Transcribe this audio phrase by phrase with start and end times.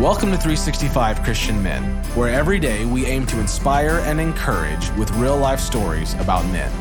[0.00, 1.82] Welcome to 365 Christian Men,
[2.14, 6.72] where every day we aim to inspire and encourage with real life stories about men.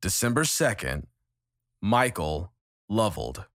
[0.00, 1.06] December 2nd,
[1.82, 2.52] Michael
[2.88, 3.46] Lovold.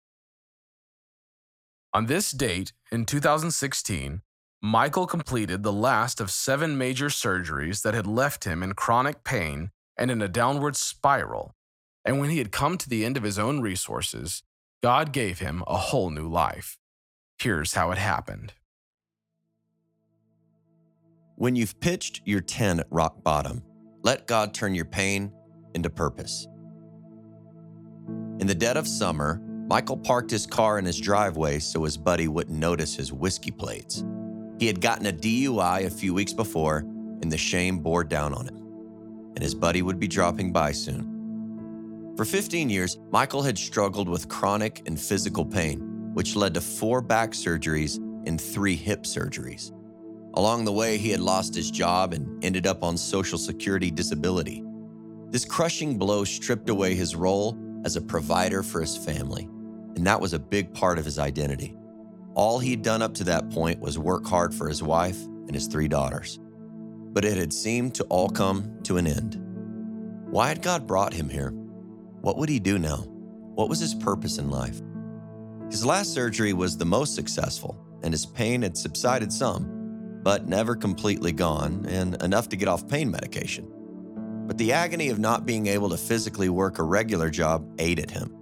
[1.95, 4.23] On this date in 2016,
[4.61, 9.71] Michael completed the last of seven major surgeries that had left him in chronic pain
[9.97, 11.55] and in a downward spiral
[12.09, 14.43] and when he had come to the end of his own resources,
[14.83, 16.79] God gave him a whole new life.
[17.39, 18.55] Here's how it happened.
[21.37, 23.63] When you've pitched your 10 at rock bottom,
[24.03, 25.31] let God turn your pain
[25.75, 26.49] into purpose.
[28.41, 32.27] In the dead of summer, Michael parked his car in his driveway so his buddy
[32.27, 34.03] wouldn't notice his whiskey plates.
[34.59, 36.79] He had gotten a DUI a few weeks before,
[37.21, 38.57] and the shame bore down on him.
[39.37, 41.18] And his buddy would be dropping by soon.
[42.19, 45.79] For 15 years, Michael had struggled with chronic and physical pain,
[46.15, 49.71] which led to four back surgeries and three hip surgeries.
[50.35, 54.65] Along the way, he had lost his job and ended up on Social Security disability.
[55.31, 59.45] This crushing blow stripped away his role as a provider for his family,
[59.95, 61.77] and that was a big part of his identity.
[62.35, 65.69] All he'd done up to that point was work hard for his wife and his
[65.69, 66.41] three daughters.
[67.13, 69.41] But it had seemed to all come to an end.
[70.33, 71.55] Why had God brought him here?
[72.29, 72.99] What would he do now?
[73.55, 74.83] What was his purpose in life?
[75.71, 80.77] His last surgery was the most successful, and his pain had subsided some, but never
[80.77, 83.67] completely gone, and enough to get off pain medication.
[84.47, 88.11] But the agony of not being able to physically work a regular job ate at
[88.11, 88.37] him.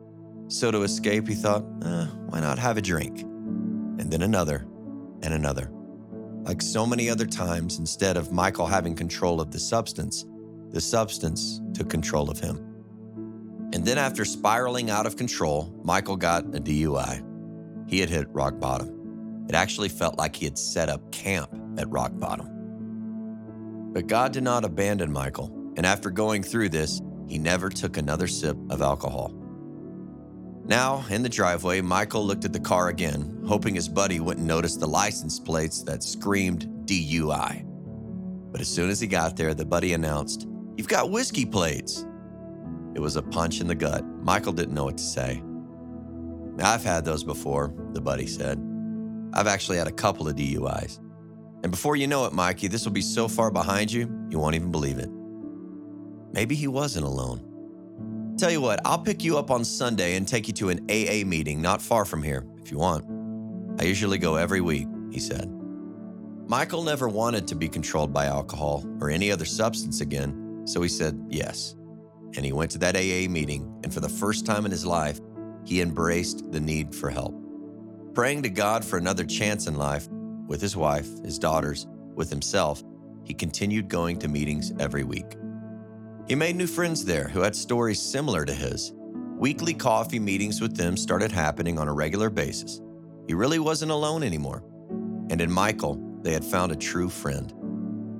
[0.48, 3.20] So to escape, he thought, eh, why not have a drink?
[3.20, 4.66] And then another,
[5.22, 5.70] and another.
[6.42, 10.26] Like so many other times, instead of Michael having control of the substance,
[10.70, 12.65] the substance took control of him.
[13.76, 17.22] And then, after spiraling out of control, Michael got a DUI.
[17.86, 19.44] He had hit rock bottom.
[19.50, 23.92] It actually felt like he had set up camp at rock bottom.
[23.92, 28.26] But God did not abandon Michael, and after going through this, he never took another
[28.26, 29.34] sip of alcohol.
[30.64, 34.76] Now, in the driveway, Michael looked at the car again, hoping his buddy wouldn't notice
[34.76, 37.62] the license plates that screamed DUI.
[38.50, 40.48] But as soon as he got there, the buddy announced,
[40.78, 42.06] You've got whiskey plates.
[42.96, 44.06] It was a punch in the gut.
[44.22, 45.42] Michael didn't know what to say.
[46.58, 48.58] I've had those before, the buddy said.
[49.34, 50.98] I've actually had a couple of DUIs.
[51.62, 54.54] And before you know it, Mikey, this will be so far behind you, you won't
[54.54, 55.10] even believe it.
[56.32, 58.34] Maybe he wasn't alone.
[58.38, 61.22] Tell you what, I'll pick you up on Sunday and take you to an AA
[61.26, 63.04] meeting not far from here, if you want.
[63.78, 65.50] I usually go every week, he said.
[66.48, 70.88] Michael never wanted to be controlled by alcohol or any other substance again, so he
[70.88, 71.75] said yes
[72.36, 75.20] and he went to that AA meeting, and for the first time in his life,
[75.64, 77.34] he embraced the need for help.
[78.14, 80.08] Praying to God for another chance in life,
[80.46, 82.82] with his wife, his daughters, with himself,
[83.24, 85.36] he continued going to meetings every week.
[86.28, 88.92] He made new friends there who had stories similar to his.
[89.36, 92.80] Weekly coffee meetings with them started happening on a regular basis.
[93.26, 94.62] He really wasn't alone anymore.
[95.30, 97.52] And in Michael, they had found a true friend.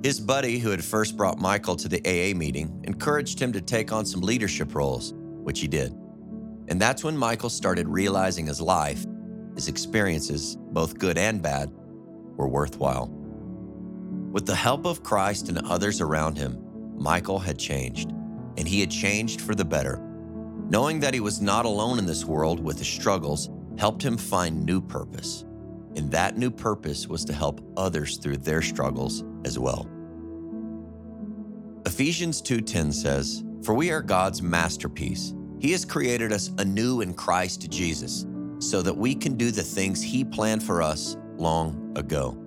[0.03, 3.91] His buddy, who had first brought Michael to the AA meeting, encouraged him to take
[3.91, 5.91] on some leadership roles, which he did.
[6.67, 9.05] And that's when Michael started realizing his life,
[9.55, 11.71] his experiences, both good and bad,
[12.35, 13.07] were worthwhile.
[14.31, 16.61] With the help of Christ and others around him,
[16.95, 18.11] Michael had changed,
[18.57, 19.99] and he had changed for the better.
[20.69, 24.65] Knowing that he was not alone in this world with his struggles helped him find
[24.65, 25.43] new purpose.
[25.95, 29.87] And that new purpose was to help others through their struggles as well.
[31.87, 35.33] Ephesians 2:10 says, "For we are God's masterpiece.
[35.59, 38.27] He has created us anew in Christ Jesus,
[38.59, 42.37] so that we can do the things he planned for us long ago."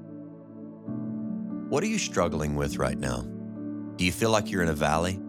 [1.69, 3.25] What are you struggling with right now?
[3.97, 5.21] Do you feel like you're in a valley?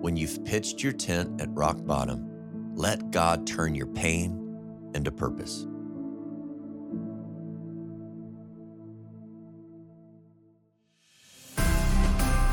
[0.00, 2.26] When you've pitched your tent at rock bottom,
[2.74, 4.38] let God turn your pain
[4.94, 5.66] into purpose.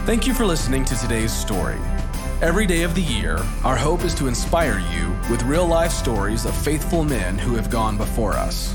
[0.10, 1.78] Thank you for listening to today's story.
[2.42, 6.46] Every day of the year, our hope is to inspire you with real life stories
[6.46, 8.74] of faithful men who have gone before us.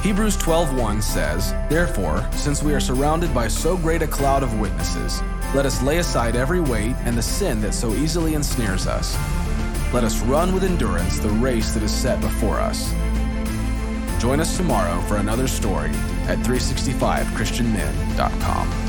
[0.00, 5.24] Hebrews 12:1 says, "Therefore, since we are surrounded by so great a cloud of witnesses,
[5.54, 9.16] let us lay aside every weight and the sin that so easily ensnares us.
[9.92, 12.92] Let us run with endurance the race that is set before us."
[14.20, 15.90] Join us tomorrow for another story
[16.28, 18.87] at 365christianmen.com.